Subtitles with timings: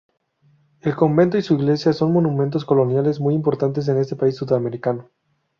[0.81, 5.11] El convento y su iglesia son monumentos coloniales muy importantes en ese país sudamericano.